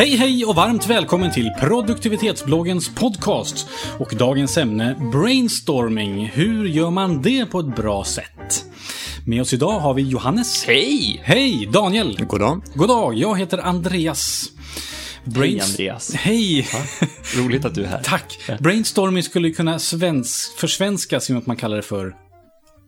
Hej 0.00 0.16
hej 0.16 0.44
och 0.44 0.54
varmt 0.54 0.86
välkommen 0.86 1.32
till 1.32 1.50
produktivitetsbloggens 1.60 2.94
podcast 2.94 3.68
och 3.98 4.16
dagens 4.16 4.58
ämne 4.58 4.96
brainstorming. 5.12 6.26
Hur 6.26 6.68
gör 6.68 6.90
man 6.90 7.22
det 7.22 7.46
på 7.46 7.60
ett 7.60 7.76
bra 7.76 8.04
sätt? 8.04 8.64
Med 9.26 9.40
oss 9.40 9.54
idag 9.54 9.80
har 9.80 9.94
vi 9.94 10.02
Johannes. 10.02 10.64
Hej! 10.64 11.20
Hej! 11.24 11.68
Daniel. 11.72 12.24
God 12.28 12.40
dag. 12.40 12.62
God 12.74 12.88
dag, 12.88 13.14
jag 13.14 13.38
heter 13.38 13.58
Andreas. 13.58 14.52
Hej 15.36 15.60
Andreas. 15.60 16.14
Hej! 16.14 16.68
Roligt 17.36 17.64
att 17.64 17.74
du 17.74 17.84
är 17.84 17.88
här. 17.88 18.02
Tack. 18.02 18.38
Brainstorming 18.60 19.22
skulle 19.22 19.50
kunna 19.50 19.78
svensk, 19.78 20.58
försvenskas 20.58 21.28
genom 21.28 21.40
att 21.40 21.46
man 21.46 21.56
kallar 21.56 21.76
det 21.76 21.82
för 21.82 22.16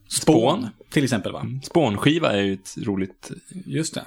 spån. 0.08 0.34
Spån. 0.34 0.68
Till 0.90 1.04
exempel 1.04 1.32
va? 1.32 1.46
Spånskiva 1.62 2.32
är 2.32 2.42
ju 2.42 2.52
ett 2.52 2.74
roligt 2.82 3.30
Just 3.66 3.94
det. 3.94 4.02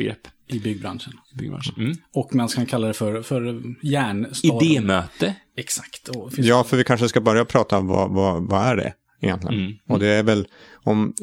Begrepp 0.00 0.28
I 0.46 0.58
byggbranschen. 0.58 1.12
i 1.32 1.36
byggbranschen. 1.36 1.74
Mm. 1.78 1.96
Och 2.14 2.34
man 2.34 2.48
kan 2.48 2.66
kalla 2.66 2.86
det 2.86 2.94
för, 2.94 3.22
för 3.22 3.62
järnstorm. 3.82 4.62
Idémöte. 4.62 5.34
Exakt. 5.56 6.08
Och 6.08 6.32
finns 6.32 6.46
Ja, 6.46 6.64
för 6.64 6.76
vi 6.76 6.84
kanske 6.84 7.08
ska 7.08 7.20
börja 7.20 7.44
prata 7.44 7.78
om 7.78 7.86
vad, 7.86 8.10
vad, 8.10 8.50
vad 8.50 8.66
är 8.66 8.76
det 8.76 8.92
egentligen? 9.20 9.60
Mm. 9.60 9.72
Och 9.88 9.98
det 9.98 10.06
är 10.06 10.22
väl, 10.22 10.46
om, 10.74 11.14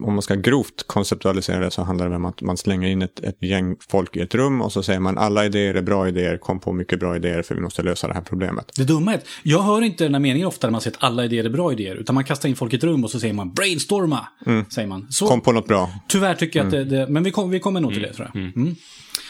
om 0.00 0.12
man 0.12 0.22
ska 0.22 0.34
grovt 0.34 0.86
konceptualisera 0.86 1.60
det 1.60 1.70
så 1.70 1.82
handlar 1.82 2.10
det 2.10 2.16
om 2.16 2.24
att 2.24 2.42
man 2.42 2.56
slänger 2.56 2.88
in 2.88 3.02
ett, 3.02 3.20
ett 3.20 3.42
gäng 3.42 3.76
folk 3.88 4.16
i 4.16 4.20
ett 4.20 4.34
rum 4.34 4.62
och 4.62 4.72
så 4.72 4.82
säger 4.82 5.00
man 5.00 5.18
alla 5.18 5.46
idéer 5.46 5.74
är 5.74 5.82
bra 5.82 6.08
idéer, 6.08 6.38
kom 6.38 6.60
på 6.60 6.72
mycket 6.72 7.00
bra 7.00 7.16
idéer 7.16 7.42
för 7.42 7.54
vi 7.54 7.60
måste 7.60 7.82
lösa 7.82 8.08
det 8.08 8.14
här 8.14 8.20
problemet. 8.20 8.72
Det 8.76 8.84
dumma 8.84 9.12
är 9.12 9.16
att 9.16 9.26
jag 9.42 9.62
hör 9.62 9.82
inte 9.82 10.04
den 10.04 10.14
här 10.14 10.20
meningen 10.20 10.48
ofta 10.48 10.66
när 10.66 10.72
man 10.72 10.80
säger 10.80 10.96
att 10.96 11.04
alla 11.04 11.24
idéer 11.24 11.44
är 11.44 11.50
bra 11.50 11.72
idéer. 11.72 11.94
Utan 11.94 12.14
man 12.14 12.24
kastar 12.24 12.48
in 12.48 12.56
folk 12.56 12.72
i 12.72 12.76
ett 12.76 12.84
rum 12.84 13.04
och 13.04 13.10
så 13.10 13.20
säger 13.20 13.34
man 13.34 13.52
brainstorma. 13.52 14.26
Säger 14.70 14.88
man. 14.88 15.06
Så 15.10 15.26
Kom 15.26 15.40
på 15.40 15.52
något 15.52 15.66
bra. 15.66 15.90
tyvärr 16.08 16.34
tycker 16.34 16.58
jag 16.58 16.66
att 16.66 16.72
det, 16.72 16.84
det 16.84 17.06
men 17.08 17.22
vi, 17.22 17.30
kom, 17.30 17.50
vi 17.50 17.60
kommer 17.60 17.80
nog 17.80 17.92
till 17.92 18.02
det 18.02 18.12
tror 18.12 18.30
jag. 18.34 18.52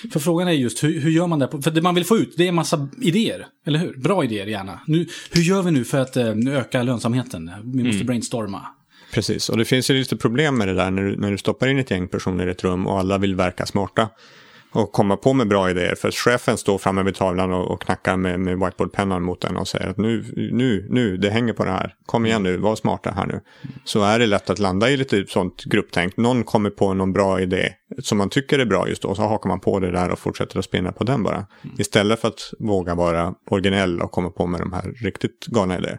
Mm. 0.05 0.10
För 0.10 0.20
frågan 0.20 0.48
är 0.48 0.52
just 0.52 0.84
hur, 0.84 1.00
hur 1.00 1.10
gör 1.10 1.27
man 1.27 1.38
det? 1.38 1.48
För 1.62 1.70
det 1.70 1.83
man 1.83 1.94
vill 1.94 2.05
få 2.05 2.16
ut 2.16 2.34
det 2.36 2.44
är 2.44 2.48
en 2.48 2.55
massa 2.55 2.88
idéer. 3.00 3.47
Eller 3.66 3.78
hur? 3.78 3.97
Bra 3.97 4.24
idéer 4.24 4.46
gärna. 4.46 4.80
Nu, 4.86 5.06
hur 5.30 5.42
gör 5.42 5.62
vi 5.62 5.70
nu 5.70 5.84
för 5.84 5.98
att 5.98 6.16
eh, 6.16 6.34
öka 6.48 6.83
lönsamheten? 6.83 7.50
Vi 7.64 7.84
måste 7.84 8.05
brainstorma. 8.05 8.61
Precis, 9.12 9.48
och 9.48 9.58
det 9.58 9.64
finns 9.64 9.91
ju 9.91 9.94
lite 9.94 10.16
problem 10.16 10.58
med 10.58 10.69
det 10.69 10.74
där 10.74 10.91
när 10.91 11.02
du, 11.02 11.16
när 11.16 11.30
du 11.30 11.38
stoppar 11.38 11.66
in 11.66 11.78
ett 11.78 11.91
gäng 11.91 12.08
personer 12.08 12.46
i 12.46 12.50
ett 12.50 12.64
rum 12.64 12.86
och 12.86 12.98
alla 12.98 13.19
vill 13.19 13.34
verka 13.34 13.66
smarta 13.66 14.08
och 14.75 14.92
komma 14.92 15.17
på 15.17 15.33
med 15.33 15.48
bra 15.48 15.70
idéer. 15.70 15.94
För 15.94 16.11
chefen 16.11 16.58
står 16.58 16.78
framme 16.78 17.03
vid 17.03 17.14
tavlan 17.14 17.53
och, 17.53 17.70
och 17.70 17.83
knackar 17.83 18.17
med, 18.17 18.41
med 18.41 18.58
whiteboardpennan 18.58 19.22
mot 19.22 19.41
den 19.41 19.56
och 19.56 19.69
säger 19.69 19.89
att 19.89 19.98
nu, 19.98 20.25
nu, 20.53 20.86
nu, 20.91 21.17
det 21.17 21.30
hänger 21.30 21.53
på 21.53 21.64
det 21.64 21.70
här. 21.70 21.94
Kom 22.06 22.27
igen 22.27 22.42
nu, 22.42 22.56
var 22.56 22.77
smarta 22.77 23.11
här 23.11 23.27
nu. 23.27 23.41
Så 23.84 24.02
är 24.02 24.19
det 24.19 24.27
lätt 24.27 24.50
att 24.50 24.58
landa 24.58 24.91
i 24.91 24.97
lite 24.97 25.25
sånt 25.28 25.64
grupptänk. 25.64 26.17
Någon 26.17 26.45
kommer 26.45 26.70
på 26.70 26.95
någon 26.95 27.12
bra 27.12 27.41
idé 27.41 27.72
som 27.98 28.19
man 28.19 28.30
tycker 28.30 28.58
är 28.58 28.64
bra 28.64 28.89
just 28.89 29.02
då. 29.02 29.14
Så 29.14 29.22
hakar 29.22 29.48
man 29.48 29.61
på 29.61 29.80
det 29.80 29.91
där 29.91 30.11
och 30.11 30.19
fortsätter 30.19 30.58
att 30.58 30.64
spinna 30.64 30.92
på 30.92 31.05
den 31.05 31.22
bara. 31.22 31.47
Istället 31.78 32.20
för 32.20 32.28
att 32.28 32.41
våga 32.58 32.95
vara 32.95 33.34
originell 33.50 34.00
och 34.00 34.11
komma 34.11 34.30
på 34.30 34.47
med 34.47 34.61
de 34.61 34.72
här 34.72 34.92
riktigt 35.02 35.47
galna 35.47 35.78
idéer. 35.78 35.98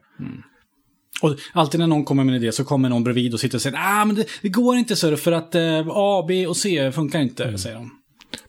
Och 1.22 1.36
alltid 1.54 1.80
när 1.80 1.88
någon 1.88 2.06
kommer 2.06 2.24
med 2.24 2.36
en 2.36 2.42
idé 2.42 2.52
så 2.52 2.64
kommer 2.64 2.90
någon 2.90 3.04
bredvid 3.04 3.34
och 3.34 3.40
sitter 3.40 3.58
och 3.58 3.62
säger 3.62 3.78
ah, 3.78 4.06
men 4.06 4.16
det, 4.16 4.26
det 4.42 4.50
går 4.50 4.78
inte 4.78 4.96
så 4.96 5.18
för 5.18 5.32
att 5.32 5.56
eh, 5.56 5.88
A, 5.90 6.26
B 6.28 6.48
och 6.48 6.58
C 6.58 6.92
funkar 6.92 7.20
inte, 7.20 7.58
säger 7.58 7.76
de. 7.76 7.92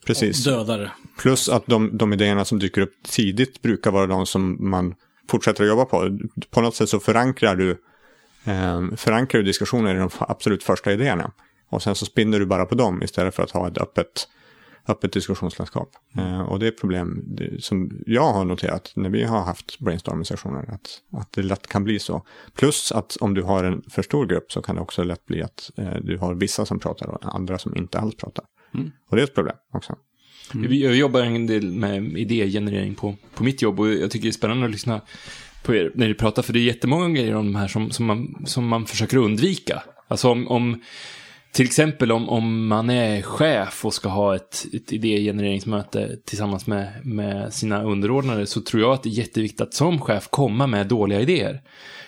Precis. 0.05 0.43
Dödar. 0.43 0.93
Plus 1.17 1.49
att 1.49 1.65
de, 1.65 1.97
de 1.97 2.13
idéerna 2.13 2.45
som 2.45 2.59
dyker 2.59 2.81
upp 2.81 2.93
tidigt 3.03 3.61
brukar 3.61 3.91
vara 3.91 4.07
de 4.07 4.25
som 4.25 4.69
man 4.69 4.95
fortsätter 5.29 5.63
att 5.63 5.69
jobba 5.69 5.85
på. 5.85 6.19
På 6.49 6.61
något 6.61 6.75
sätt 6.75 6.89
så 6.89 6.99
förankrar 6.99 7.55
du, 7.55 7.71
eh, 8.45 8.95
förankrar 8.95 9.41
du 9.41 9.45
diskussioner 9.45 9.95
i 9.95 9.99
de 9.99 10.09
absolut 10.19 10.63
första 10.63 10.93
idéerna. 10.93 11.31
Och 11.69 11.83
sen 11.83 11.95
så 11.95 12.05
spinner 12.05 12.39
du 12.39 12.45
bara 12.45 12.65
på 12.65 12.75
dem 12.75 13.03
istället 13.03 13.35
för 13.35 13.43
att 13.43 13.51
ha 13.51 13.67
ett 13.67 13.77
öppet, 13.77 14.27
öppet 14.87 15.13
diskussionslandskap. 15.13 15.89
Eh, 16.17 16.41
och 16.41 16.59
det 16.59 16.65
är 16.65 16.71
ett 16.71 16.79
problem 16.79 17.37
som 17.59 17.91
jag 18.05 18.33
har 18.33 18.45
noterat 18.45 18.91
när 18.95 19.09
vi 19.09 19.23
har 19.23 19.41
haft 19.41 19.79
brainstorming-sessioner. 19.79 20.73
Att, 20.73 21.19
att 21.21 21.31
det 21.31 21.41
lätt 21.43 21.67
kan 21.67 21.83
bli 21.83 21.99
så. 21.99 22.25
Plus 22.53 22.91
att 22.91 23.17
om 23.19 23.33
du 23.33 23.43
har 23.43 23.63
en 23.63 23.81
för 23.89 24.01
stor 24.01 24.25
grupp 24.25 24.51
så 24.51 24.61
kan 24.61 24.75
det 24.75 24.81
också 24.81 25.03
lätt 25.03 25.25
bli 25.25 25.43
att 25.43 25.71
eh, 25.77 25.95
du 26.01 26.17
har 26.17 26.33
vissa 26.33 26.65
som 26.65 26.79
pratar 26.79 27.07
och 27.07 27.35
andra 27.35 27.57
som 27.57 27.75
inte 27.75 27.99
alls 27.99 28.15
pratar. 28.15 28.45
Och 29.09 29.15
det 29.15 29.21
är 29.21 29.23
ett 29.23 29.35
problem 29.35 29.55
också. 29.73 29.95
Mm. 30.53 30.73
Jag 30.73 30.95
jobbar 30.95 31.21
en 31.21 31.47
del 31.47 31.71
med 31.71 32.17
idégenerering 32.17 32.95
på, 32.95 33.15
på 33.35 33.43
mitt 33.43 33.61
jobb 33.61 33.79
och 33.79 33.89
jag 33.89 34.11
tycker 34.11 34.23
det 34.23 34.29
är 34.29 34.31
spännande 34.31 34.65
att 34.65 34.71
lyssna 34.71 35.01
på 35.63 35.75
er 35.75 35.91
när 35.95 36.07
ni 36.07 36.13
pratar, 36.13 36.41
för 36.41 36.53
det 36.53 36.59
är 36.59 36.63
jättemånga 36.63 37.09
grejer 37.09 37.35
om 37.35 37.45
de 37.45 37.55
här 37.55 37.67
som, 37.67 37.91
som, 37.91 38.05
man, 38.05 38.43
som 38.45 38.67
man 38.67 38.85
försöker 38.85 39.17
undvika. 39.17 39.83
Alltså 40.07 40.29
om, 40.29 40.47
om 40.47 40.81
till 41.51 41.65
exempel 41.65 42.11
om, 42.11 42.29
om 42.29 42.67
man 42.67 42.89
är 42.89 43.21
chef 43.21 43.85
och 43.85 43.93
ska 43.93 44.09
ha 44.09 44.35
ett, 44.35 44.65
ett 44.73 44.93
idégenereringsmöte 44.93 46.17
tillsammans 46.25 46.67
med, 46.67 47.05
med 47.05 47.53
sina 47.53 47.83
underordnade 47.83 48.45
så 48.45 48.61
tror 48.61 48.81
jag 48.81 48.93
att 48.93 49.03
det 49.03 49.09
är 49.09 49.11
jätteviktigt 49.11 49.61
att 49.61 49.73
som 49.73 50.01
chef 50.01 50.27
komma 50.29 50.67
med 50.67 50.87
dåliga 50.87 51.21
idéer. 51.21 51.61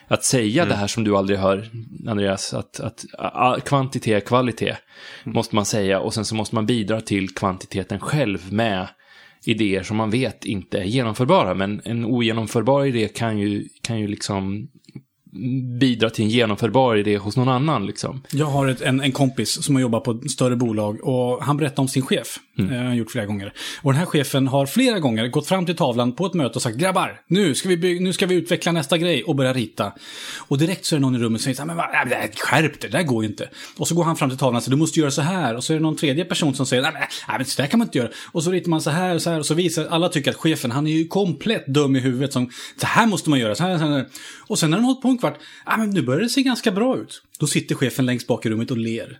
Att 0.07 0.23
säga 0.23 0.66
det 0.66 0.75
här 0.75 0.88
som 0.88 1.03
du 1.03 1.17
aldrig 1.17 1.39
hör, 1.39 1.69
Andreas, 2.07 2.53
att, 2.53 2.79
att 2.79 3.05
a, 3.17 3.57
kvantitet 3.66 4.23
är 4.23 4.27
kvalitet, 4.27 4.77
måste 5.23 5.56
man 5.56 5.66
säga. 5.66 6.00
Och 6.00 6.13
sen 6.13 6.25
så 6.25 6.35
måste 6.35 6.56
man 6.56 6.66
bidra 6.66 7.01
till 7.01 7.29
kvantiteten 7.29 8.00
själv 8.00 8.53
med 8.53 8.88
idéer 9.45 9.83
som 9.83 9.97
man 9.97 10.09
vet 10.09 10.45
inte 10.45 10.79
är 10.79 10.83
genomförbara. 10.83 11.53
Men 11.53 11.81
en 11.85 12.06
ogenomförbar 12.06 12.85
idé 12.85 13.07
kan 13.07 13.39
ju, 13.39 13.69
kan 13.81 14.00
ju 14.00 14.07
liksom 14.07 14.69
bidra 15.79 16.09
till 16.09 16.25
en 16.25 16.29
genomförbar 16.29 16.95
idé 16.95 17.17
hos 17.17 17.38
någon 17.38 17.50
annan. 17.50 17.85
Liksom. 17.85 18.22
Jag 18.31 18.45
har 18.45 18.67
ett, 18.67 18.81
en, 18.81 19.01
en 19.01 19.12
kompis 19.12 19.63
som 19.63 19.75
har 19.75 19.81
jobbat 19.81 20.03
på 20.03 20.12
ett 20.12 20.31
större 20.31 20.56
bolag 20.56 21.03
och 21.03 21.44
han 21.44 21.57
berättade 21.57 21.81
om 21.81 21.88
sin 21.88 22.03
chef. 22.03 22.40
Mm. 22.59 22.78
har 22.78 22.86
han 22.86 22.96
gjort 22.96 23.12
flera 23.12 23.25
gånger. 23.25 23.53
Och 23.81 23.92
den 23.92 24.00
här 24.00 24.06
chefen 24.06 24.47
har 24.47 24.66
flera 24.66 25.00
gånger 25.00 25.28
gått 25.28 25.47
fram 25.47 25.66
till 25.66 25.75
tavlan 25.75 26.16
på 26.16 26.25
ett 26.25 26.34
möte 26.34 26.56
och 26.56 26.62
sagt 26.62 26.78
grabbar, 26.78 27.22
nu 27.28 27.56
ska 27.56 27.70
vi, 27.70 27.78
bygga, 27.78 28.02
nu 28.02 28.14
ska 28.14 28.25
vi 28.25 28.36
utveckla 28.36 28.72
nästa 28.72 28.97
grej 28.97 29.24
och 29.24 29.36
börja 29.36 29.53
rita. 29.53 29.94
Och 30.47 30.58
direkt 30.58 30.86
så 30.86 30.96
är 30.96 31.00
det 31.00 31.02
någon 31.02 31.16
i 31.16 31.19
rummet 31.19 31.42
som 31.42 31.53
säger 31.53 31.66
men 31.66 31.78
vad, 31.78 31.86
nej, 32.09 32.31
skärp 32.38 32.81
dig, 32.81 32.90
det 32.92 32.98
där 32.98 33.03
går 33.03 33.24
ju 33.24 33.30
inte. 33.30 33.50
Och 33.78 33.88
så 33.88 33.96
går 33.96 34.03
han 34.03 34.16
fram 34.16 34.30
till 34.30 34.40
tavlan 34.40 34.58
och 34.58 34.64
säger, 34.64 34.75
du 34.75 34.80
måste 34.80 35.00
göra 35.00 35.12
så 35.12 35.22
här. 35.22 35.56
Och 35.56 35.64
så 35.64 35.74
är 35.74 35.78
det 35.78 35.84
någon 35.84 35.96
tredje 35.96 36.25
person 36.25 36.56
som 36.56 36.66
säger, 36.66 36.84
nej, 36.84 36.94
men 37.28 37.46
så 37.46 37.62
där 37.62 37.68
kan 37.68 37.78
man 37.78 37.88
inte 37.88 37.98
göra. 37.98 38.09
Och 38.31 38.44
så 38.44 38.52
ritar 38.52 38.69
man 38.69 38.81
så 38.81 38.90
här 38.90 39.16
och 39.16 39.22
så 39.22 39.30
här 39.30 39.40
och 39.40 39.46
så 39.46 39.53
visar 39.53 39.86
alla 39.86 40.09
tycker 40.09 40.31
att 40.31 40.38
chefen, 40.38 40.72
han 40.72 40.88
är 40.88 40.92
ju 40.92 41.08
komplett 41.08 41.68
dum 41.68 41.96
i 41.96 42.00
huvudet 42.00 42.34
som, 42.34 42.50
så 42.78 42.88
här 42.88 43.08
måste 43.08 43.30
man 43.30 43.40
göra, 43.40 43.56
så 43.56 43.64
här, 43.64 43.78
så 43.78 43.86
här. 43.86 44.06
Och 44.48 44.59
sen 44.59 44.69
när 44.69 44.78
han 44.78 44.86
hållit 44.86 45.02
på 45.02 45.08
en 45.08 45.18
kvart, 45.18 45.38
men 45.78 45.90
nu 45.90 46.02
börjar 46.02 46.22
det 46.22 46.30
se 46.30 46.44
ganska 46.44 46.72
bra 46.72 46.98
ut. 46.98 47.22
Då 47.40 47.48
sitter 47.48 47.75
chefen 47.75 48.06
längst 48.06 48.28
bak 48.28 48.46
i 48.46 48.50
rummet 48.50 48.72
och 48.72 48.78
ler. 48.78 49.19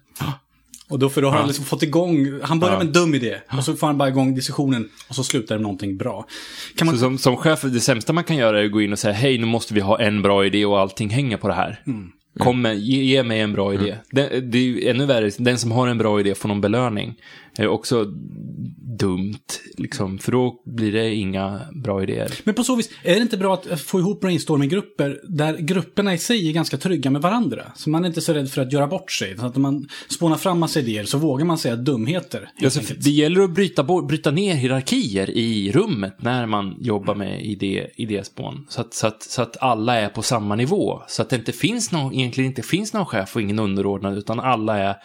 Och 0.90 1.00
då, 1.00 1.10
för 1.10 1.22
då 1.22 1.30
har 1.30 1.38
han 1.38 1.48
liksom 1.48 1.66
fått 1.66 1.84
igång, 1.84 2.40
han 2.44 2.60
börjar 2.60 2.78
med 2.78 2.88
en 2.88 2.94
dum 2.94 3.16
idé. 3.16 3.38
Och 3.58 3.64
så 3.64 3.76
får 3.76 3.88
han 3.88 3.98
bara 3.98 4.10
igång 4.10 4.36
diskussionen 4.36 4.90
och 5.08 5.16
så 5.16 5.24
slutar 5.24 5.56
det 5.56 5.60
med 5.60 5.64
någonting 5.64 5.98
bra. 5.98 6.26
Kan 6.76 6.86
man... 6.86 6.96
Så 6.96 7.02
som, 7.02 7.18
som 7.18 7.38
chef, 7.38 7.62
det 7.62 7.80
sämsta 7.80 8.14
man 8.14 8.24
kan 8.24 8.38
göra 8.38 8.62
är 8.62 8.66
att 8.66 8.72
gå 8.72 8.82
in 8.82 8.92
och 8.92 9.00
säga, 9.00 9.14
hej, 9.14 9.38
nu 9.38 9.46
måste 9.46 9.74
vi 9.74 9.82
ha 9.82 10.00
en 10.00 10.22
bra 10.22 10.46
idé 10.46 10.66
och 10.66 10.80
allting 10.80 11.10
hänger 11.10 11.38
på 11.38 11.48
det 11.48 11.54
här. 11.54 11.82
Kom 12.38 12.62
med, 12.62 12.80
ge, 12.80 13.04
ge 13.04 13.24
mig 13.24 13.40
en 13.40 13.54
bra 13.54 13.74
idé. 13.74 13.98
Det, 14.12 14.40
det 14.40 14.58
är 14.58 14.64
ju 14.64 14.88
ännu 14.90 15.06
värre, 15.06 15.32
den 15.38 15.58
som 15.58 15.72
har 15.72 15.88
en 15.88 15.98
bra 15.98 16.20
idé 16.20 16.36
får 16.36 16.50
någon 16.50 16.62
belöning. 16.62 17.16
Det 17.56 17.64
är 17.64 17.68
också 17.68 18.06
dumt, 19.00 19.40
liksom, 19.78 20.20
för 20.20 20.32
då 20.32 20.62
blir 20.66 20.92
det 20.92 21.16
inga 21.16 21.62
bra 21.72 22.04
idéer. 22.04 22.32
Men 22.44 22.56
på 22.56 22.64
så 22.64 22.76
vis, 22.76 22.90
är 23.04 23.16
det 23.16 23.22
inte 23.22 23.38
bra 23.38 23.54
att 23.54 23.82
få 23.82 24.00
ihop 24.00 24.22
brainstorming-grupper 24.22 25.20
där 25.24 25.58
grupperna 25.58 26.14
i 26.14 26.18
sig 26.18 26.50
är 26.50 26.54
ganska 26.54 26.78
trygga 26.78 27.12
med 27.12 27.22
varandra? 27.22 27.72
Så 27.76 27.90
man 27.90 28.04
är 28.04 28.08
inte 28.08 28.22
så 28.22 28.34
rädd 28.34 28.52
för 28.52 28.62
att 28.62 28.74
göra 28.74 28.88
bort 28.88 29.12
sig. 29.12 29.38
Så 29.38 29.46
att 29.46 29.56
om 29.56 29.62
man 29.62 29.88
spånar 30.10 30.38
fram 30.38 30.60
massa 30.60 30.80
idéer 30.80 31.04
så 31.04 31.18
vågar 31.18 31.46
man 31.46 31.58
säga 31.58 31.76
dumheter. 31.76 32.50
enkelt. 32.80 33.04
det 33.04 33.10
gäller 33.10 33.42
att 33.42 33.52
bryta, 33.52 33.84
bryta 33.84 34.32
ner 34.32 34.56
hierarkier 34.56 35.30
i 35.30 35.72
rummet 35.72 36.22
när 36.22 36.46
man 36.46 36.76
jobbar 36.80 37.16
med 37.16 37.46
idé, 37.46 37.88
idéspån. 37.96 38.66
Så 38.70 38.82
att, 38.82 38.94
så, 38.94 39.08
att, 39.08 39.24
så 39.24 39.42
att 39.42 39.58
alla 39.62 39.96
är 39.96 40.10
på 40.10 40.22
samma 40.22 40.56
nivå. 40.56 41.02
Så 41.08 41.22
att 41.22 41.30
det 41.30 41.36
inte 41.36 41.52
finns 41.52 41.92
någon, 41.92 42.14
egentligen 42.19 42.50
inte 42.50 42.62
finns 42.62 42.94
någon 42.94 43.06
chef 43.06 43.36
och 43.36 43.42
ingen 43.42 43.60
underordnad, 43.60 44.18
utan 44.18 44.39
alla 44.39 44.77
är, 44.77 44.95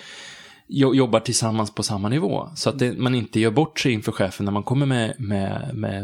jo- 0.68 0.94
jobbar 0.94 1.20
tillsammans 1.20 1.74
på 1.74 1.82
samma 1.82 2.08
nivå. 2.08 2.48
Så 2.56 2.70
att 2.70 2.78
det, 2.78 2.98
man 2.98 3.14
inte 3.14 3.40
gör 3.40 3.50
bort 3.50 3.80
sig 3.80 3.92
inför 3.92 4.12
chefen 4.12 4.44
när 4.44 4.52
man 4.52 4.62
kommer 4.62 4.86
med, 4.86 5.14
med, 5.18 5.70
med 5.74 6.00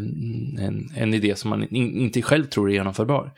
en, 0.59 0.93
en 0.97 1.15
idé 1.15 1.37
som 1.37 1.51
man 1.51 1.63
in, 1.63 1.97
inte 1.97 2.23
själv 2.23 2.45
tror 2.45 2.71
är 2.71 2.75
genomförbar. 2.75 3.33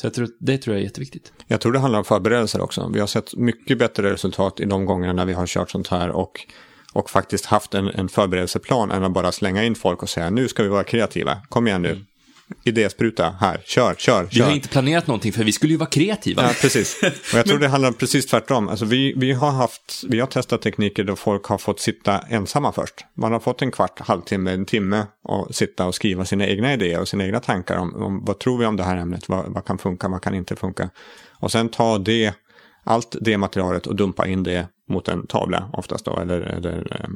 Så 0.00 0.06
jag 0.06 0.14
tror, 0.14 0.28
det 0.40 0.58
tror 0.58 0.76
jag 0.76 0.80
är 0.80 0.84
jätteviktigt. 0.84 1.32
Jag 1.46 1.60
tror 1.60 1.72
det 1.72 1.78
handlar 1.78 1.98
om 1.98 2.04
förberedelser 2.04 2.60
också. 2.60 2.90
Vi 2.94 3.00
har 3.00 3.06
sett 3.06 3.36
mycket 3.36 3.78
bättre 3.78 4.12
resultat 4.12 4.60
i 4.60 4.64
de 4.64 4.84
gångerna 4.84 5.12
när 5.12 5.26
vi 5.26 5.32
har 5.32 5.46
kört 5.46 5.70
sånt 5.70 5.88
här 5.88 6.10
och, 6.10 6.40
och 6.92 7.10
faktiskt 7.10 7.46
haft 7.46 7.74
en, 7.74 7.88
en 7.88 8.08
förberedelseplan 8.08 8.90
än 8.90 9.04
att 9.04 9.12
bara 9.12 9.32
slänga 9.32 9.64
in 9.64 9.74
folk 9.74 10.02
och 10.02 10.08
säga 10.08 10.30
nu 10.30 10.48
ska 10.48 10.62
vi 10.62 10.68
vara 10.68 10.84
kreativa. 10.84 11.36
Kom 11.48 11.66
igen 11.66 11.82
nu. 11.82 12.04
Idéspruta 12.64 13.34
här, 13.40 13.60
kör, 13.64 13.94
kör, 13.94 14.24
Vi 14.30 14.36
kör. 14.36 14.44
har 14.44 14.52
inte 14.52 14.68
planerat 14.68 15.06
någonting 15.06 15.32
för 15.32 15.44
vi 15.44 15.52
skulle 15.52 15.72
ju 15.72 15.76
vara 15.76 15.90
kreativa. 15.90 16.42
Ja, 16.42 16.50
precis. 16.60 17.00
Och 17.02 17.38
jag 17.38 17.46
tror 17.46 17.58
det 17.58 17.68
handlar 17.68 17.92
precis 17.92 18.26
tvärtom. 18.26 18.68
Alltså 18.68 18.84
vi, 18.84 19.14
vi, 19.16 19.32
har 19.32 19.50
haft, 19.50 20.04
vi 20.08 20.20
har 20.20 20.26
testat 20.26 20.62
tekniker 20.62 21.04
där 21.04 21.14
folk 21.14 21.44
har 21.44 21.58
fått 21.58 21.80
sitta 21.80 22.18
ensamma 22.18 22.72
först. 22.72 22.94
Man 23.14 23.32
har 23.32 23.40
fått 23.40 23.62
en 23.62 23.70
kvart, 23.70 24.00
halvtimme, 24.00 24.52
en 24.52 24.64
timme 24.64 25.06
och 25.24 25.54
sitta 25.54 25.86
och 25.86 25.94
skriva 25.94 26.24
sina 26.24 26.46
egna 26.46 26.72
idéer 26.72 27.00
och 27.00 27.08
sina 27.08 27.24
egna 27.24 27.40
tankar 27.40 27.76
om, 27.76 27.94
om 27.94 28.24
vad 28.24 28.38
tror 28.38 28.58
vi 28.58 28.66
om 28.66 28.76
det 28.76 28.84
här 28.84 28.96
ämnet, 28.96 29.28
vad, 29.28 29.52
vad 29.52 29.64
kan 29.64 29.78
funka, 29.78 30.08
vad 30.08 30.22
kan 30.22 30.34
inte 30.34 30.56
funka. 30.56 30.90
Och 31.38 31.52
sen 31.52 31.68
ta 31.68 31.98
det, 31.98 32.34
allt 32.84 33.16
det 33.20 33.38
materialet 33.38 33.86
och 33.86 33.96
dumpa 33.96 34.26
in 34.26 34.42
det 34.42 34.66
mot 34.88 35.08
en 35.08 35.26
tavla 35.26 35.70
oftast 35.72 36.04
då, 36.04 36.18
eller, 36.18 36.40
eller 36.40 37.08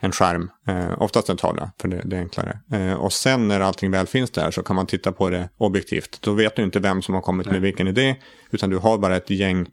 en 0.00 0.12
skärm, 0.12 0.50
eh, 0.68 1.02
oftast 1.02 1.28
en 1.28 1.36
tavla, 1.36 1.70
för 1.80 1.88
det, 1.88 2.02
det 2.04 2.16
är 2.16 2.20
enklare. 2.20 2.58
Eh, 2.72 2.92
och 2.92 3.12
sen 3.12 3.48
när 3.48 3.60
allting 3.60 3.90
väl 3.90 4.06
finns 4.06 4.30
där 4.30 4.50
så 4.50 4.62
kan 4.62 4.76
man 4.76 4.86
titta 4.86 5.12
på 5.12 5.30
det 5.30 5.48
objektivt. 5.58 6.18
Då 6.20 6.32
vet 6.32 6.56
du 6.56 6.62
inte 6.62 6.80
vem 6.80 7.02
som 7.02 7.14
har 7.14 7.22
kommit 7.22 7.46
med 7.46 7.60
vilken 7.60 7.88
idé, 7.88 8.16
utan 8.50 8.70
du 8.70 8.76
har 8.76 8.98
bara 8.98 9.16
ett 9.16 9.30
gäng 9.30 9.66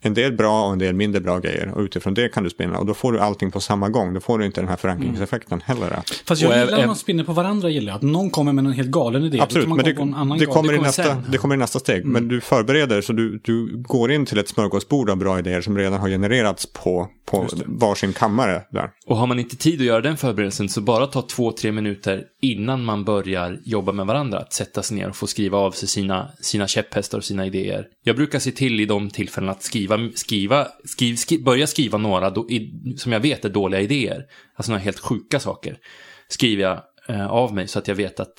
en 0.00 0.14
del 0.14 0.32
bra 0.32 0.66
och 0.66 0.72
en 0.72 0.78
del 0.78 0.94
mindre 0.94 1.20
bra 1.20 1.38
grejer. 1.38 1.72
Och 1.74 1.80
utifrån 1.80 2.14
det 2.14 2.28
kan 2.28 2.44
du 2.44 2.50
spinna. 2.50 2.78
Och 2.78 2.86
då 2.86 2.94
får 2.94 3.12
du 3.12 3.20
allting 3.20 3.50
på 3.50 3.60
samma 3.60 3.88
gång. 3.88 4.14
Då 4.14 4.20
får 4.20 4.38
du 4.38 4.46
inte 4.46 4.60
den 4.60 4.68
här 4.68 4.76
förankringseffekten 4.76 5.60
heller. 5.64 5.90
Att, 5.90 6.10
Fast 6.10 6.42
jag 6.42 6.58
gillar 6.58 6.78
när 6.78 6.86
man 6.86 6.96
spinner 6.96 7.24
på 7.24 7.32
varandra, 7.32 7.70
gillar 7.70 7.92
jag. 7.92 7.96
Att 7.96 8.02
någon 8.02 8.30
kommer 8.30 8.52
med 8.52 8.66
en 8.66 8.72
helt 8.72 8.90
galen 8.90 9.24
idé. 9.24 9.40
absolut, 9.40 9.68
men 9.68 9.78
det, 9.78 9.90
en 9.90 10.14
annan 10.14 10.38
det, 10.38 10.44
galen. 10.44 10.62
kommer 10.62 10.72
i 10.72 10.76
kommer 10.76 10.86
nästa, 10.86 11.02
sen. 11.02 11.24
det 11.28 11.38
kommer 11.38 11.54
i 11.54 11.58
nästa 11.58 11.78
steg. 11.78 12.04
Men 12.04 12.28
du 12.28 12.40
förbereder 12.40 13.00
så 13.00 13.12
du, 13.12 13.40
du 13.44 13.82
går 13.82 14.12
in 14.12 14.26
till 14.26 14.38
ett 14.38 14.48
smörgåsbord 14.48 15.10
av 15.10 15.16
bra 15.16 15.38
idéer 15.38 15.60
som 15.60 15.78
redan 15.78 16.00
har 16.00 16.08
genererats 16.08 16.72
på, 16.72 17.08
på 17.30 17.48
varsin 17.66 18.12
kammare 18.12 18.62
där. 18.70 18.90
Och 19.06 19.16
har 19.16 19.26
man 19.26 19.38
inte 19.38 19.56
tid 19.56 19.80
att 19.80 19.86
göra 19.86 20.00
den 20.00 20.16
förberedelsen 20.16 20.68
så 20.68 20.80
bara 20.80 21.06
ta 21.06 21.22
två, 21.22 21.52
tre 21.52 21.72
minuter 21.72 22.24
innan 22.40 22.84
man 22.84 23.04
börjar 23.04 23.60
jobba 23.64 23.92
med 23.92 24.06
varandra. 24.06 24.38
Att 24.38 24.52
sätta 24.52 24.82
sig 24.82 24.96
ner 24.96 25.08
och 25.08 25.16
få 25.16 25.26
skriva 25.26 25.58
av 25.58 25.70
sig 25.70 25.88
sina, 25.88 26.30
sina 26.40 26.66
käpphästar 26.66 27.18
och 27.18 27.24
sina 27.24 27.46
idéer. 27.46 27.86
Jag 28.04 28.16
brukar 28.16 28.38
se 28.38 28.50
till 28.50 28.80
i 28.80 28.86
de 28.86 29.10
tillfällen 29.10 29.50
att 29.50 29.62
skriva, 29.62 29.98
skriva, 30.14 30.66
skriv, 30.84 31.16
skri, 31.16 31.38
börja 31.38 31.66
skriva 31.66 31.98
några 31.98 32.30
då, 32.30 32.50
i, 32.50 32.72
som 32.98 33.12
jag 33.12 33.20
vet 33.20 33.44
är 33.44 33.48
dåliga 33.48 33.80
idéer. 33.80 34.24
Alltså 34.56 34.72
några 34.72 34.82
helt 34.82 35.00
sjuka 35.00 35.40
saker. 35.40 35.76
Skriver 36.28 36.62
jag 36.62 36.80
eh, 37.08 37.26
av 37.26 37.54
mig 37.54 37.68
så 37.68 37.78
att 37.78 37.88
jag 37.88 37.94
vet 37.94 38.20
att 38.20 38.34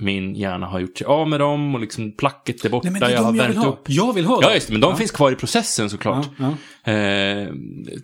min 0.00 0.34
hjärna 0.34 0.66
har 0.66 0.80
gjort 0.80 0.98
sig 0.98 1.06
av 1.06 1.28
med 1.28 1.40
dem 1.40 1.74
och 1.74 1.80
liksom 1.80 2.12
placket 2.16 2.64
är 2.64 2.68
borta. 2.70 2.84
Nej, 2.84 2.92
men 2.92 3.00
det 3.00 3.06
är 3.06 3.10
jag 3.10 3.24
de 3.24 3.36
jag 3.36 3.48
vill 3.48 3.56
ha. 3.56 3.66
upp. 3.66 3.82
Jag 3.86 4.12
vill 4.12 4.24
ha 4.24 4.38
Ja, 4.42 4.46
dem. 4.48 4.54
just 4.54 4.66
det, 4.66 4.72
men 4.72 4.80
de 4.80 4.90
Ja. 4.90 4.96
finns 4.96 5.10
kvar 5.10 5.32
i 5.32 5.34
processen 5.34 5.90
såklart. 5.90 6.26
Ja, 6.38 6.54
ja. 6.84 6.92
Eh, 6.92 7.48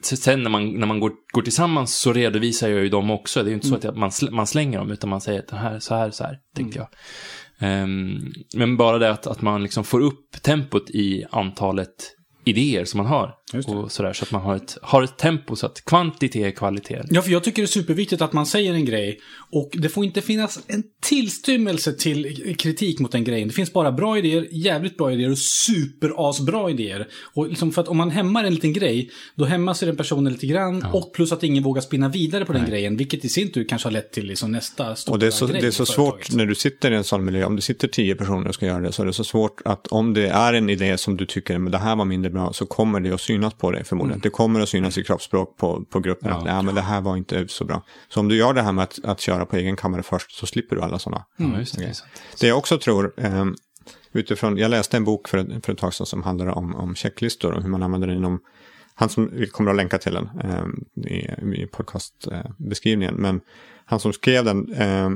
sen 0.03 0.43
när 0.43 0.51
man, 0.51 0.73
när 0.73 0.87
man 0.87 1.01
går, 1.01 1.13
går 1.33 1.43
tillsammans 1.43 1.95
så 1.97 2.13
redovisar 2.13 2.69
jag 2.69 2.81
ju 2.83 2.89
dem 2.89 3.11
också. 3.11 3.43
Det 3.43 3.47
är 3.49 3.51
ju 3.51 3.55
inte 3.55 3.69
Mm. 3.69 3.81
så 3.81 3.89
att 3.89 3.97
man, 3.97 4.11
man 4.31 4.47
slänger 4.47 4.79
dem, 4.79 4.91
utan 4.91 5.11
man 5.11 5.21
säger 5.21 5.39
att 5.41 5.49
det 5.49 5.57
här, 5.57 5.79
så 5.79 5.95
här, 5.95 6.11
så 6.11 6.25
här, 6.25 6.39
tänkte 6.57 6.79
Mm. 6.79 6.89
jag. 6.91 6.99
Ehm, 7.69 8.33
men 8.57 8.77
bara 8.77 8.99
det 8.99 9.11
att, 9.11 9.27
att 9.27 9.43
man 9.43 9.63
liksom 9.63 9.85
får 9.85 10.01
upp 10.01 10.43
tempot 10.43 10.91
i 10.91 11.25
antalet 11.31 12.17
idéer 12.45 12.85
som 12.85 12.99
man 12.99 13.07
har. 13.07 13.35
Och 13.67 13.93
sådär, 13.93 14.13
så 14.13 14.25
att 14.25 14.31
man 14.31 14.43
har 14.43 14.57
ett, 14.57 14.79
har 14.83 15.03
ett 15.03 15.19
tempo 15.19 15.57
så 15.57 15.67
att 15.67 15.85
kvantitet 15.85 16.37
är 16.37 16.51
kvalitet. 16.51 17.03
Ja, 17.11 17.23
för 17.23 17.31
jag 17.31 17.45
tycker 17.45 17.63
det 17.63 17.65
är 17.65 17.67
superviktigt 17.67 18.23
att 18.23 18.33
man 18.33 18.47
säger 18.47 18.75
en 18.75 18.85
grej 18.85 19.21
och 19.51 19.71
det 19.73 19.89
får 19.89 20.05
inte 20.05 20.21
finnas 20.21 20.61
en 20.67 20.83
tillstymmelse 21.03 21.93
till 21.93 22.55
kritik 22.59 22.99
mot 22.99 23.13
den 23.13 23.25
grejen. 23.25 23.49
Det 23.49 23.55
finns 23.55 23.73
bara 23.73 23.93
bra 23.93 24.19
idéer, 24.19 24.49
jävligt 24.51 24.97
bra 24.97 25.13
idéer 25.13 25.31
och 25.31 25.39
superasbra 25.39 26.71
idéer. 26.71 27.09
Och 27.35 27.49
liksom 27.49 27.73
för 27.73 27.83
att 27.83 27.89
om 27.89 27.97
man 27.97 28.11
hämmar 28.11 28.45
en 28.45 28.55
liten 28.55 28.73
grej, 28.73 29.11
då 29.35 29.45
hämmas 29.45 29.83
ju 29.83 29.87
den 29.87 29.97
personen 29.97 30.33
lite 30.33 30.47
grann 30.47 30.87
och 30.93 31.13
plus 31.13 31.33
att 31.33 31.43
ingen 31.43 31.63
vågar 31.63 31.83
spinna 31.83 32.09
vidare 32.09 32.45
på 32.45 32.53
den 32.53 32.67
grejen, 32.67 32.97
vilket 32.97 33.25
i 33.25 33.29
sin 33.29 33.53
tur 33.53 33.65
kanske 33.65 33.87
har 33.87 33.93
lett 33.93 34.13
till 34.13 34.27
liksom 34.27 34.53
nästa 34.53 34.97
stora 34.97 35.13
Och 35.13 35.19
det 35.19 35.27
är 35.27 35.31
så, 35.31 35.47
grej 35.47 35.61
det 35.61 35.67
är 35.67 35.71
så 35.71 35.87
svårt 35.87 36.31
när 36.31 36.47
du 36.47 36.55
sitter 36.55 36.91
i 36.91 36.95
en 36.95 37.05
sån 37.05 37.25
miljö, 37.25 37.45
om 37.45 37.57
det 37.57 37.63
sitter 37.63 37.89
tio 37.89 38.15
personer 38.15 38.49
och 38.49 38.55
ska 38.55 38.67
göra 38.67 38.81
det, 38.81 38.93
så 38.93 39.03
är 39.03 39.07
det 39.07 39.13
så 39.13 39.25
svårt 39.25 39.61
att 39.65 39.87
om 39.87 40.15
det 40.15 40.29
är 40.29 40.53
en 40.53 40.71
idé 40.71 40.99
som 40.99 41.17
du 41.17 41.27
tycker, 41.27 41.59
men 41.59 41.73
det 41.73 41.79
här 41.79 41.97
var 41.97 42.05
mindre 42.05 42.30
bra, 42.31 42.53
så 42.53 42.67
kommer 42.67 43.01
det 43.01 43.13
att 43.13 43.21
synas 43.21 43.55
på 43.55 43.71
dig 43.71 43.85
förmodligen. 43.85 44.15
Mm. 44.15 44.21
Det 44.23 44.31
kommer 44.31 44.61
att 44.61 44.69
synas 44.69 44.99
i 44.99 45.05
kroppsspråk 45.05 45.57
på, 45.57 45.85
på 45.91 46.01
gruppen, 46.01 46.33
att 46.33 46.47
ja, 46.47 46.63
men 46.63 46.75
det 46.75 46.81
här 46.81 47.01
var 47.01 47.17
inte 47.17 47.49
så 47.49 47.65
bra. 47.65 47.83
Så 48.09 48.21
om 48.21 48.29
du 48.29 48.37
gör 48.37 48.55
det 48.55 48.63
här 48.63 48.73
med 48.73 48.83
att, 48.83 48.99
att 49.05 49.21
köra 49.21 49.47
på 49.47 49.57
egen 49.57 49.77
kammare 49.77 50.03
först, 50.03 50.33
så 50.33 50.47
slipper 50.47 50.77
du 50.77 50.83
alla 50.83 50.99
sådana. 50.99 51.25
Ja, 51.37 51.59
just 51.59 51.79
det. 51.79 51.85
det. 51.87 51.95
Det 52.41 52.47
jag 52.47 52.59
också 52.59 52.79
tror, 52.79 53.13
eh, 53.17 53.45
utifrån, 54.13 54.57
jag 54.59 54.71
läste 54.71 54.97
en 54.97 55.05
bok 55.05 55.29
för, 55.29 55.39
ett- 55.39 55.65
för 55.67 55.73
ett 55.73 55.79
tag 55.79 55.95
sedan 55.95 56.07
som 56.07 56.23
handlar 56.23 56.47
om, 56.47 56.75
om 56.75 56.95
checklistor 56.95 57.53
och 57.53 57.63
hur 57.63 57.71
man 57.71 57.83
använder 57.83 58.09
den 58.09 58.17
inom, 58.17 58.41
han 59.01 59.09
som, 59.09 59.31
vi 59.33 59.47
kommer 59.47 59.71
att 59.71 59.77
länka 59.77 59.99
till 59.99 60.15
den 60.15 60.31
eh, 60.45 60.67
i, 61.13 61.63
i 61.63 61.67
podcastbeskrivningen, 61.67 63.15
men 63.15 63.41
han 63.85 64.01
som 64.01 64.13
skrev 64.13 64.45
den 64.45 64.73
eh, 64.73 65.11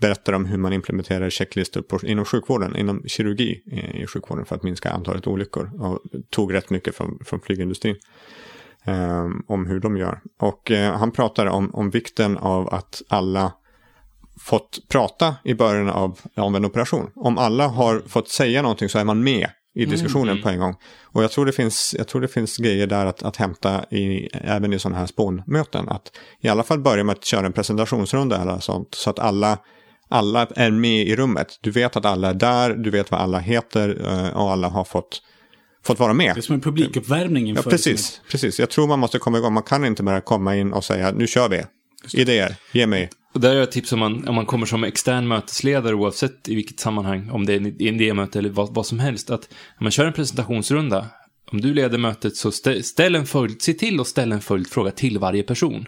berättar 0.00 0.32
om 0.32 0.44
hur 0.44 0.58
man 0.58 0.72
implementerar 0.72 1.30
checklistor 1.30 1.82
på, 1.82 2.06
inom 2.06 2.24
sjukvården, 2.24 2.76
inom 2.76 3.02
kirurgi 3.06 3.62
i, 3.66 4.02
i 4.02 4.06
sjukvården 4.06 4.44
för 4.44 4.56
att 4.56 4.62
minska 4.62 4.90
antalet 4.90 5.26
olyckor 5.26 5.70
och 5.80 6.02
tog 6.30 6.54
rätt 6.54 6.70
mycket 6.70 6.96
från, 6.96 7.18
från 7.24 7.40
flygindustrin 7.40 7.96
eh, 8.84 9.28
om 9.46 9.66
hur 9.66 9.80
de 9.80 9.96
gör. 9.96 10.20
Och 10.38 10.70
eh, 10.70 10.98
han 10.98 11.10
pratar 11.10 11.46
om, 11.46 11.74
om 11.74 11.90
vikten 11.90 12.38
av 12.38 12.74
att 12.74 13.02
alla 13.08 13.52
fått 14.40 14.88
prata 14.88 15.36
i 15.44 15.54
början 15.54 15.90
av, 15.90 16.18
av 16.36 16.56
en 16.56 16.64
operation. 16.64 17.10
Om 17.14 17.38
alla 17.38 17.68
har 17.68 18.02
fått 18.06 18.28
säga 18.28 18.62
någonting 18.62 18.88
så 18.88 18.98
är 18.98 19.04
man 19.04 19.24
med 19.24 19.48
i 19.74 19.84
diskussionen 19.84 20.42
på 20.42 20.48
en 20.48 20.58
gång. 20.58 20.76
Och 21.02 21.22
jag 21.22 21.30
tror 21.30 21.46
det 21.46 21.52
finns, 21.52 21.94
jag 21.98 22.08
tror 22.08 22.20
det 22.20 22.28
finns 22.28 22.56
grejer 22.56 22.86
där 22.86 23.06
att, 23.06 23.22
att 23.22 23.36
hämta 23.36 23.84
i, 23.90 24.28
även 24.32 24.72
i 24.72 24.78
sådana 24.78 24.98
här 24.98 25.06
spånmöten. 25.06 25.88
Att 25.88 26.12
i 26.40 26.48
alla 26.48 26.62
fall 26.62 26.80
börja 26.80 27.04
med 27.04 27.12
att 27.12 27.24
köra 27.24 27.46
en 27.46 27.52
presentationsrunda 27.52 28.42
eller 28.42 28.58
sånt. 28.58 28.94
Så 28.94 29.10
att 29.10 29.18
alla, 29.18 29.58
alla 30.08 30.46
är 30.56 30.70
med 30.70 31.08
i 31.08 31.16
rummet. 31.16 31.58
Du 31.60 31.70
vet 31.70 31.96
att 31.96 32.04
alla 32.04 32.30
är 32.30 32.34
där, 32.34 32.74
du 32.74 32.90
vet 32.90 33.10
vad 33.10 33.20
alla 33.20 33.38
heter 33.38 34.06
eh, 34.06 34.36
och 34.36 34.50
alla 34.50 34.68
har 34.68 34.84
fått, 34.84 35.22
fått 35.84 35.98
vara 35.98 36.14
med. 36.14 36.34
Det 36.34 36.40
är 36.40 36.42
som 36.42 36.54
en 36.54 36.60
publikuppvärmning 36.60 37.46
Ja, 37.46 37.50
inför... 37.50 37.70
precis, 37.70 38.20
precis. 38.30 38.60
Jag 38.60 38.70
tror 38.70 38.86
man 38.86 38.98
måste 38.98 39.18
komma 39.18 39.38
igång. 39.38 39.52
Man 39.52 39.62
kan 39.62 39.84
inte 39.84 40.02
bara 40.02 40.20
komma 40.20 40.56
in 40.56 40.72
och 40.72 40.84
säga 40.84 41.12
nu 41.12 41.26
kör 41.26 41.48
vi. 41.48 41.62
Idéer, 42.12 42.54
ge 42.72 42.86
mig. 42.86 43.10
Och 43.34 43.40
där 43.40 43.50
är 43.50 43.54
jag 43.54 43.62
ett 43.62 43.70
tips 43.70 43.92
om 43.92 43.98
man, 43.98 44.28
om 44.28 44.34
man 44.34 44.46
kommer 44.46 44.66
som 44.66 44.84
extern 44.84 45.28
mötesledare 45.28 45.94
oavsett 45.94 46.48
i 46.48 46.54
vilket 46.54 46.80
sammanhang, 46.80 47.30
om 47.30 47.46
det 47.46 47.52
är 47.52 47.56
en 47.56 47.80
idémöte 47.80 48.38
eller 48.38 48.50
vad, 48.50 48.74
vad 48.74 48.86
som 48.86 48.98
helst, 48.98 49.30
att 49.30 49.48
när 49.78 49.84
man 49.84 49.90
kör 49.92 50.06
en 50.06 50.12
presentationsrunda, 50.12 51.06
om 51.52 51.60
du 51.60 51.74
leder 51.74 51.98
mötet 51.98 52.36
så 52.36 52.52
stä, 52.52 52.82
ställ 52.82 53.14
en 53.14 53.26
följd, 53.26 53.62
se 53.62 53.74
till 53.74 54.00
att 54.00 54.06
ställa 54.06 54.34
en 54.34 54.40
följdfråga 54.40 54.90
till 54.90 55.18
varje 55.18 55.42
person. 55.42 55.86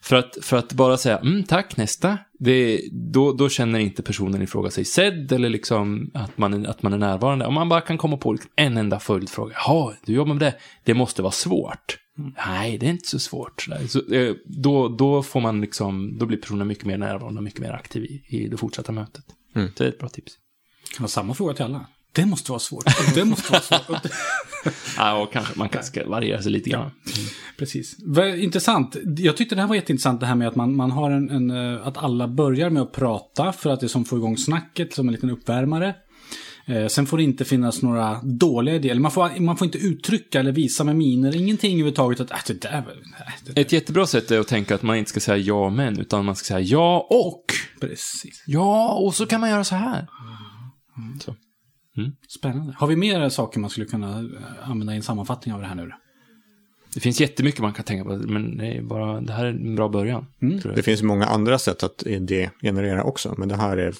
För, 0.00 0.16
att, 0.16 0.38
för 0.42 0.56
att 0.56 0.72
bara 0.72 0.96
säga 0.96 1.18
mm, 1.18 1.44
tack, 1.44 1.76
nästa, 1.76 2.18
det, 2.38 2.80
då, 2.92 3.32
då 3.32 3.48
känner 3.48 3.78
inte 3.78 4.02
personen 4.02 4.42
i 4.42 4.46
fråga 4.46 4.70
sig 4.70 4.84
sedd 4.84 5.32
eller 5.32 5.48
liksom 5.48 6.10
att 6.14 6.38
man, 6.38 6.66
att 6.66 6.82
man 6.82 6.92
är 6.92 6.98
närvarande. 6.98 7.46
Om 7.46 7.54
man 7.54 7.68
bara 7.68 7.80
kan 7.80 7.98
komma 7.98 8.16
på 8.16 8.36
en 8.56 8.76
enda 8.76 9.00
följdfråga, 9.00 9.54
jaha, 9.66 9.94
du 10.06 10.12
jobbar 10.12 10.34
med 10.34 10.42
det, 10.42 10.54
det 10.84 10.94
måste 10.94 11.22
vara 11.22 11.32
svårt. 11.32 11.98
Nej, 12.46 12.78
det 12.78 12.86
är 12.86 12.90
inte 12.90 13.08
så 13.08 13.18
svårt. 13.18 13.66
Så, 13.88 14.14
eh, 14.14 14.34
då, 14.44 14.88
då 14.88 15.22
får 15.22 15.40
man 15.40 15.60
liksom, 15.60 16.18
då 16.18 16.26
blir 16.26 16.38
personen 16.38 16.68
mycket 16.68 16.84
mer 16.84 16.98
närvarande 16.98 17.38
och 17.38 17.44
mycket 17.44 17.60
mer 17.60 17.72
aktiv 17.72 18.04
i, 18.04 18.22
i 18.26 18.48
det 18.48 18.56
fortsatta 18.56 18.92
mötet. 18.92 19.24
Mm. 19.54 19.68
Det 19.76 19.84
är 19.84 19.88
ett 19.88 19.98
bra 19.98 20.08
tips. 20.08 20.32
Kan 20.94 21.04
ha 21.04 21.08
samma 21.08 21.34
fråga 21.34 21.54
till 21.54 21.64
alla. 21.64 21.86
Det 22.12 22.26
måste 22.26 22.52
vara 22.52 22.60
svårt. 22.60 23.14
Det 23.14 23.24
måste 23.24 23.52
vara 23.52 23.62
svårt. 23.62 24.06
Ja, 24.96 25.22
och 25.22 25.32
kanske 25.32 25.58
man 25.58 25.68
kanske 25.68 25.90
ska 25.90 26.08
variera 26.10 26.42
sig 26.42 26.52
lite 26.52 26.70
grann. 26.70 26.90
Precis. 27.58 27.96
Vad 28.04 28.38
Intressant. 28.38 28.96
Jag 29.18 29.36
tyckte 29.36 29.54
det 29.54 29.60
här 29.60 29.68
var 29.68 29.74
jätteintressant 29.74 30.20
det 30.20 30.26
här 30.26 30.34
med 30.34 30.48
att 30.48 30.56
man, 30.56 30.76
man 30.76 30.90
har 30.90 31.10
en, 31.10 31.30
en, 31.30 31.50
eh, 31.50 31.86
att 31.86 31.96
alla 31.96 32.28
börjar 32.28 32.70
med 32.70 32.82
att 32.82 32.92
prata 32.92 33.52
för 33.52 33.70
att 33.70 33.80
det 33.80 33.88
som 33.88 34.04
får 34.04 34.18
igång 34.18 34.36
snacket 34.36 34.94
som 34.94 35.08
en 35.08 35.14
liten 35.14 35.30
uppvärmare. 35.30 35.94
Eh, 36.68 36.86
sen 36.86 37.06
får 37.06 37.16
det 37.16 37.22
inte 37.22 37.44
finnas 37.44 37.82
några 37.82 38.20
dåliga 38.22 38.74
idéer. 38.74 38.90
Eller 38.90 39.00
Man 39.00 39.10
får, 39.10 39.40
man 39.40 39.56
får 39.56 39.64
inte 39.64 39.78
uttrycka 39.78 40.40
eller 40.40 40.52
visa 40.52 40.84
med 40.84 40.96
miner, 40.96 41.36
ingenting 41.36 41.72
överhuvudtaget 41.72 42.20
att 42.20 42.30
äh, 42.30 42.38
det 42.46 42.60
där. 42.60 42.84
Nej, 42.86 43.38
det 43.44 43.52
där. 43.52 43.62
Ett 43.62 43.72
jättebra 43.72 44.06
sätt 44.06 44.30
är 44.30 44.40
att 44.40 44.48
tänka 44.48 44.74
att 44.74 44.82
man 44.82 44.96
inte 44.96 45.10
ska 45.10 45.20
säga 45.20 45.36
ja 45.36 45.70
men, 45.70 46.00
utan 46.00 46.24
man 46.24 46.36
ska 46.36 46.44
säga 46.44 46.60
ja 46.60 47.06
och. 47.10 47.44
Precis. 47.80 48.44
Ja, 48.46 48.94
och 48.94 49.14
så 49.14 49.26
kan 49.26 49.40
man 49.40 49.50
göra 49.50 49.64
så 49.64 49.74
här. 49.74 50.06
Så. 51.24 51.36
Spännande. 52.28 52.74
Har 52.78 52.86
vi 52.86 52.96
mer 52.96 53.28
saker 53.28 53.60
man 53.60 53.70
skulle 53.70 53.86
kunna 53.86 54.18
eh, 54.18 54.70
använda 54.70 54.92
i 54.92 54.96
en 54.96 55.02
sammanfattning 55.02 55.54
av 55.54 55.60
det 55.60 55.66
här 55.66 55.74
nu? 55.74 55.90
Det 56.94 57.00
finns 57.00 57.20
jättemycket 57.20 57.60
man 57.60 57.72
kan 57.72 57.84
tänka 57.84 58.04
på, 58.04 58.16
men 58.16 58.56
det, 58.56 58.66
är 58.66 58.82
bara, 58.82 59.20
det 59.20 59.32
här 59.32 59.44
är 59.44 59.50
en 59.50 59.74
bra 59.74 59.88
början. 59.88 60.26
Tror 60.62 60.72
Det 60.72 60.82
finns 60.82 61.02
många 61.02 61.26
andra 61.26 61.58
sätt 61.58 61.82
att 61.82 62.02
idé 62.06 62.50
generera 62.62 63.04
också. 63.04 63.34
Men 63.38 63.48
det 63.48 63.56
här 63.56 63.76
är, 63.76 63.94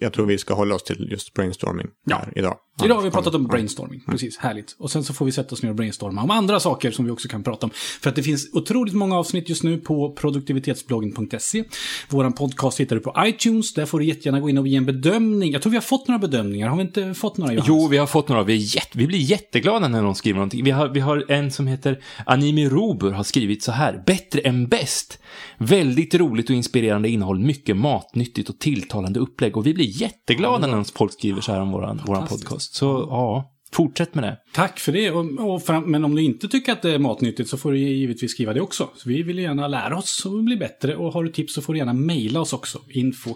jag 0.00 0.12
tror 0.12 0.26
vi 0.26 0.38
ska 0.38 0.54
hålla 0.54 0.74
oss 0.74 0.84
till 0.84 1.08
just 1.10 1.34
brainstorming 1.34 1.86
Ja. 2.06 2.24
idag. 2.36 2.56
Idag 2.84 2.94
har 2.94 3.02
vi 3.02 3.10
pratat 3.10 3.34
om 3.34 3.44
brainstorming. 3.44 4.00
Precis, 4.06 4.38
härligt. 4.38 4.76
Och 4.78 4.90
sen 4.90 5.04
så 5.04 5.14
får 5.14 5.24
vi 5.26 5.32
sätta 5.32 5.54
oss 5.54 5.62
ner 5.62 5.70
och 5.70 5.76
brainstorma 5.76 6.22
om 6.22 6.30
andra 6.30 6.60
saker 6.60 6.90
som 6.90 7.04
vi 7.04 7.10
också 7.10 7.28
kan 7.28 7.42
prata 7.42 7.66
om. 7.66 7.70
För 7.74 8.10
att 8.10 8.16
det 8.16 8.22
finns 8.22 8.50
otroligt 8.52 8.94
många 8.94 9.18
avsnitt 9.18 9.48
just 9.48 9.62
nu 9.62 9.78
på 9.78 10.12
produktivitetsbloggen.se. 10.12 11.64
Våran 12.08 12.32
podcast 12.32 12.80
hittar 12.80 12.96
du 12.96 13.02
på 13.02 13.14
iTunes. 13.26 13.74
Där 13.74 13.86
får 13.86 13.98
du 13.98 14.04
jättegärna 14.04 14.40
gå 14.40 14.48
in 14.50 14.58
och 14.58 14.68
ge 14.68 14.76
en 14.76 14.86
bedömning. 14.86 15.52
Jag 15.52 15.62
tror 15.62 15.70
vi 15.70 15.76
har 15.76 15.82
fått 15.82 16.08
några 16.08 16.18
bedömningar. 16.18 16.68
Har 16.68 16.76
vi 16.76 16.82
inte 16.82 17.14
fått 17.14 17.36
några, 17.36 17.52
Johannes? 17.52 17.68
Jo, 17.68 17.88
vi 17.88 17.96
har 17.96 18.06
fått 18.06 18.28
några. 18.28 18.42
Vi, 18.42 18.52
är 18.52 18.76
jätte, 18.76 18.98
vi 18.98 19.06
blir 19.06 19.18
jätteglada 19.18 19.88
när 19.88 20.02
någon 20.02 20.14
skriver 20.14 20.36
någonting. 20.36 20.64
Vi 20.64 20.70
har, 20.70 20.88
vi 20.88 21.00
har 21.00 21.24
en 21.28 21.50
som 21.50 21.66
heter 21.66 22.02
Animi 22.26 22.68
Robur 22.68 23.10
har 23.10 23.24
skrivit 23.24 23.62
så 23.62 23.72
här. 23.72 24.02
Bättre 24.06 24.40
än 24.40 24.68
bäst. 24.68 25.18
Väldigt 25.58 26.14
roligt 26.14 26.50
och 26.50 26.56
inspirerande 26.56 27.08
innehåll. 27.08 27.38
Mycket 27.40 27.76
matnyttigt 27.76 28.48
och 28.48 28.58
tilltalande 28.58 29.20
upplägg. 29.20 29.55
Och 29.56 29.66
vi 29.66 29.74
blir 29.74 30.02
jätteglada 30.02 30.66
när 30.66 30.84
folk 30.84 31.12
skriver 31.12 31.40
så 31.40 31.52
här 31.52 31.60
om 31.60 31.70
våran, 31.70 32.00
våran 32.06 32.26
podcast. 32.26 32.74
Så 32.74 33.06
ja, 33.10 33.52
Fortsätt 33.76 34.14
med 34.14 34.24
det. 34.24 34.36
Tack 34.52 34.78
för 34.80 34.92
det. 34.92 35.10
Och, 35.10 35.54
och 35.54 35.62
fram, 35.62 35.90
men 35.90 36.04
om 36.04 36.14
du 36.14 36.22
inte 36.22 36.48
tycker 36.48 36.72
att 36.72 36.82
det 36.82 36.90
är 36.90 36.98
matnyttigt 36.98 37.50
så 37.50 37.56
får 37.56 37.72
du 37.72 37.78
givetvis 37.78 38.30
skriva 38.30 38.52
det 38.52 38.60
också. 38.60 38.88
Så 38.96 39.08
vi 39.08 39.22
vill 39.22 39.38
gärna 39.38 39.68
lära 39.68 39.96
oss 39.96 40.26
och 40.26 40.44
bli 40.44 40.56
bättre. 40.56 40.96
Och 40.96 41.12
har 41.12 41.24
du 41.24 41.32
tips 41.32 41.54
så 41.54 41.62
får 41.62 41.72
du 41.72 41.78
gärna 41.78 41.92
mejla 41.92 42.40
oss 42.40 42.52
också. 42.52 42.78
Info 42.88 43.34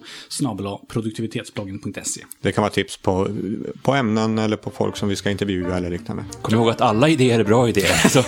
produktivitetsbloggen.se. 0.88 2.24
Det 2.40 2.52
kan 2.52 2.62
vara 2.62 2.72
tips 2.72 2.96
på, 2.96 3.28
på 3.82 3.94
ämnen 3.94 4.38
eller 4.38 4.56
på 4.56 4.70
folk 4.70 4.96
som 4.96 5.08
vi 5.08 5.16
ska 5.16 5.30
intervjua 5.30 5.76
eller 5.76 5.90
liknande. 5.90 6.24
Kom 6.42 6.54
ihåg 6.54 6.68
att 6.68 6.80
alla 6.80 7.08
idéer 7.08 7.40
är 7.40 7.44
bra 7.44 7.68
idéer. 7.68 8.08
Så 8.08 8.22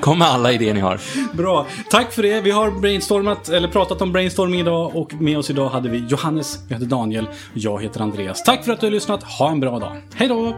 kom 0.00 0.18
med 0.18 0.28
alla 0.28 0.52
idéer 0.52 0.74
ni 0.74 0.80
har. 0.80 1.00
Bra. 1.36 1.66
Tack 1.90 2.12
för 2.12 2.22
det. 2.22 2.40
Vi 2.40 2.50
har 2.50 2.70
brainstormat, 2.70 3.48
eller 3.48 3.68
pratat 3.68 4.02
om 4.02 4.12
brainstorming 4.12 4.60
idag. 4.60 4.96
Och 4.96 5.14
med 5.14 5.38
oss 5.38 5.50
idag 5.50 5.68
hade 5.68 5.88
vi 5.88 6.04
Johannes, 6.08 6.58
vi 6.68 6.74
hade 6.74 6.86
Daniel, 6.86 7.28
jag 7.54 7.82
heter 7.82 8.00
Andreas. 8.00 8.42
Tack 8.42 8.64
för 8.64 8.72
att 8.72 8.80
du 8.80 8.86
har 8.86 8.92
lyssnat. 8.92 9.22
Ha 9.22 9.50
en 9.50 9.60
bra 9.60 9.78
dag. 9.78 9.96
Hej 10.14 10.28
då! 10.28 10.54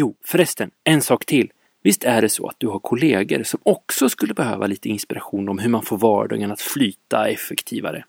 Jo, 0.00 0.14
förresten, 0.24 0.70
en 0.84 1.02
sak 1.02 1.26
till. 1.26 1.50
Visst 1.82 2.04
är 2.04 2.22
det 2.22 2.28
så 2.28 2.48
att 2.48 2.56
du 2.58 2.66
har 2.66 2.78
kollegor 2.78 3.42
som 3.42 3.60
också 3.62 4.08
skulle 4.08 4.34
behöva 4.34 4.66
lite 4.66 4.88
inspiration 4.88 5.48
om 5.48 5.58
hur 5.58 5.68
man 5.68 5.82
får 5.82 5.98
vardagen 5.98 6.52
att 6.52 6.60
flyta 6.60 7.28
effektivare? 7.28 8.04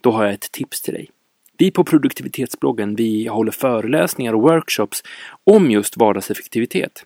Då 0.00 0.10
har 0.10 0.24
jag 0.24 0.34
ett 0.34 0.52
tips 0.52 0.82
till 0.82 0.94
dig. 0.94 1.10
Vi 1.58 1.70
på 1.70 1.84
produktivitetsbloggen, 1.84 2.94
vi 2.94 3.26
håller 3.26 3.52
föreläsningar 3.52 4.34
och 4.34 4.42
workshops 4.42 5.02
om 5.44 5.70
just 5.70 5.96
vardagseffektivitet. 5.96 7.04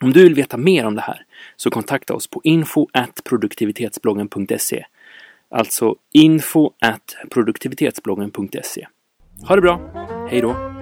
Om 0.00 0.12
du 0.12 0.22
vill 0.22 0.34
veta 0.34 0.56
mer 0.56 0.86
om 0.86 0.94
det 0.94 1.02
här 1.02 1.24
så 1.56 1.70
kontakta 1.70 2.14
oss 2.14 2.26
på 2.26 2.40
info 2.44 2.88
produktivitetsbloggen.se. 3.24 4.84
Alltså 5.50 5.96
info 6.12 6.70
produktivitetsbloggen.se. 7.30 8.86
Ha 9.48 9.54
det 9.54 9.62
bra! 9.62 9.80
Hej 10.30 10.40
då! 10.40 10.73